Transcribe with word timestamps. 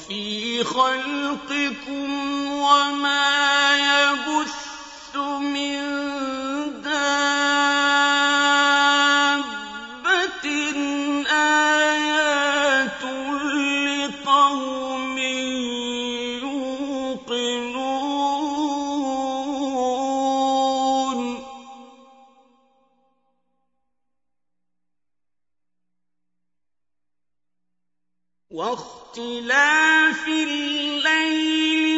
وفي 0.00 0.64
خلقكم 0.64 2.10
وما 2.52 3.39
واختلاف 28.50 30.28
الليل 30.28 31.89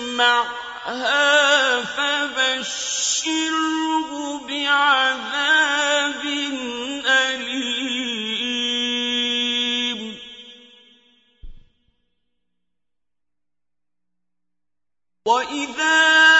يَسْمَعْهَا 0.00 1.84
فَبَشِّرْهُ 1.84 3.20
بِعَذَابٍ 4.48 6.24
أَلِيمٍ. 7.06 7.60
وَإِذَا 15.26 16.39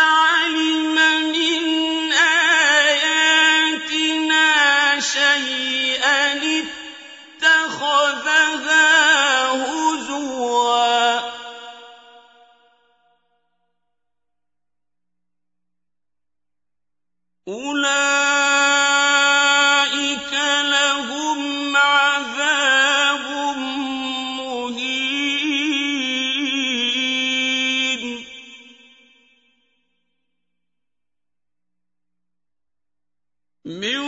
من 33.70 33.99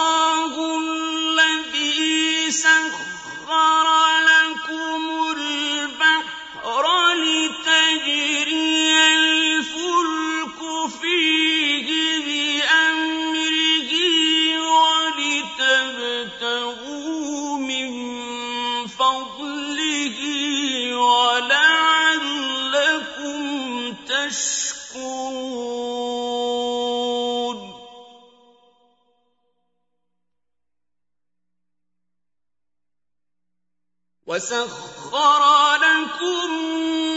اللَّهُ 0.00 0.69
وَسَخَّرَ 34.40 35.42
لَكُم 35.76 37.09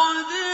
وَلَقَدْ 0.00 0.49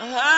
ها 0.00 0.37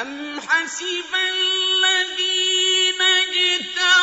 أَمْ 0.00 0.40
حَسِبَ 0.40 1.14
الَّذِينَ 1.14 3.02
اجْتَمَعُوا 3.02 3.93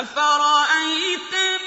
أفرأيت 0.00 1.57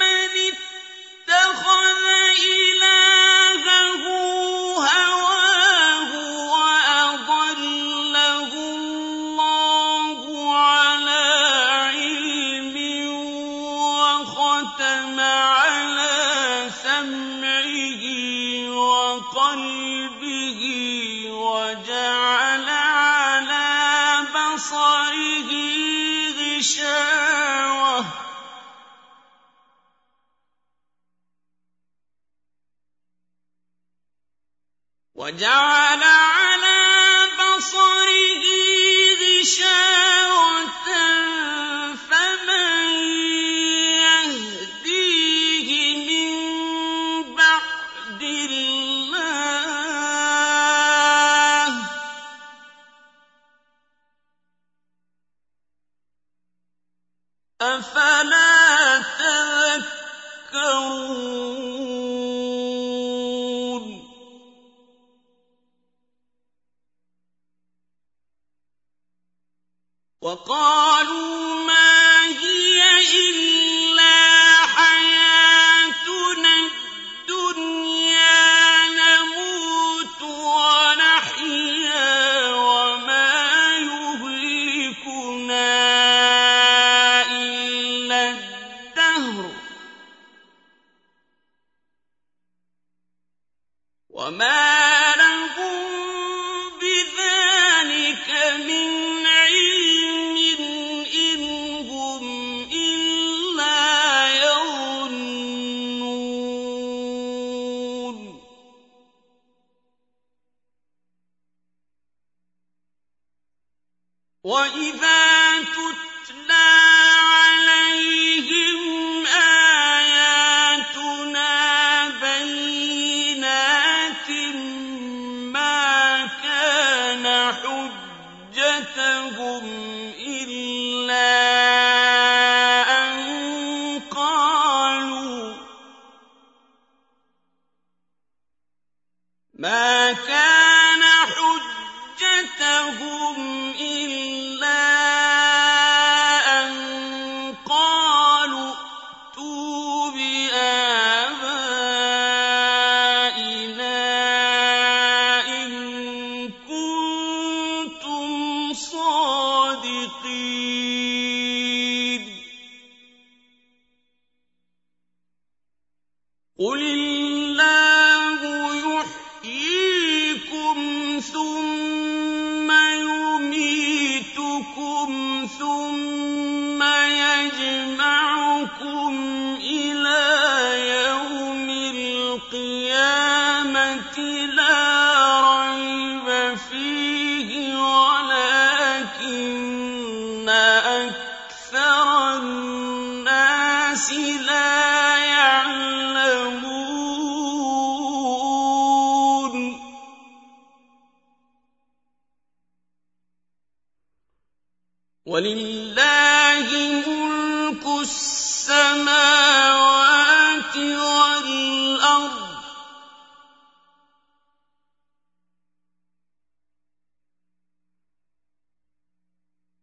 وما 94.21 95.00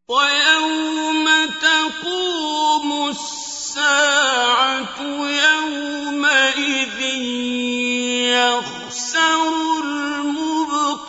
وَيَوْمَ 0.08 1.28
تَقُومُ 1.60 3.08
السَّاعَةُ 3.08 4.96
يَوْمَئِذٍ 5.44 7.00
يَخْسَرُ 8.32 9.52
الْمُبْطِلُونَ. 9.84 11.08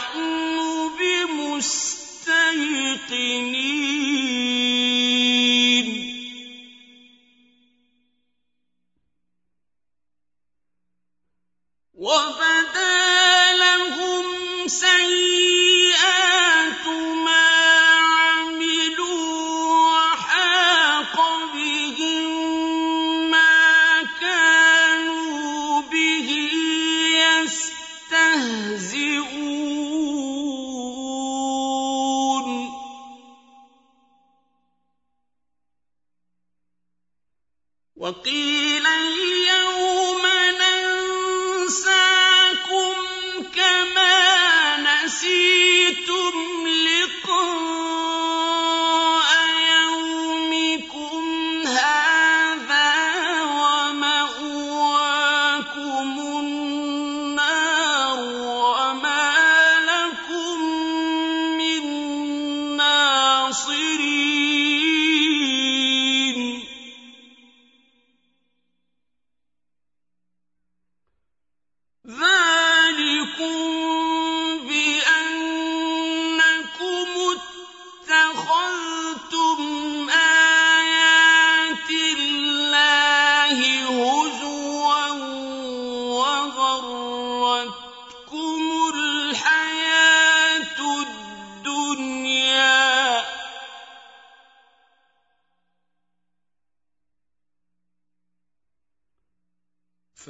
نحن 0.00 0.29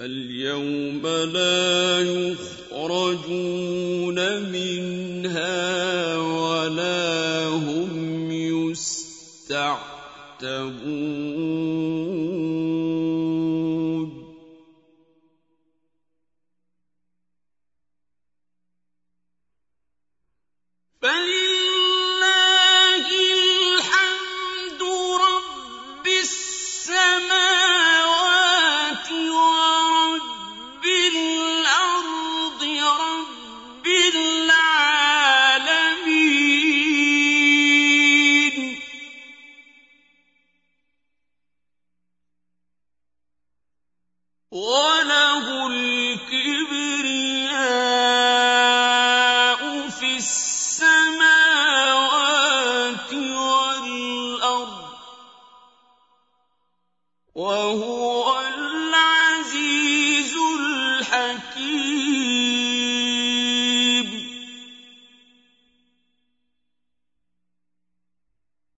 فاليوم 0.02 1.06
لا 1.08 2.00
يخرجون 2.72 4.18
منها 4.50 6.18
ولا 6.18 7.48
هم 7.48 8.32
يستعتبون 8.32 9.72